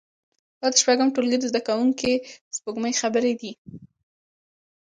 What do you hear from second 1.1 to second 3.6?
ټولګي د زده کوونکې سپوږمۍ خبرې دي